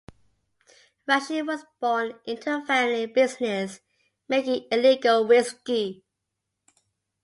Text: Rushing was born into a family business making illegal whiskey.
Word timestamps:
Rushing 1.07 1.45
was 1.45 1.63
born 1.79 2.13
into 2.25 2.57
a 2.57 2.65
family 2.65 3.05
business 3.05 3.81
making 4.27 4.65
illegal 4.71 5.27
whiskey. 5.27 6.03